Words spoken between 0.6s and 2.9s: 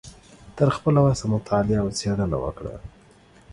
خپله وسه مطالعه او څیړنه وکړه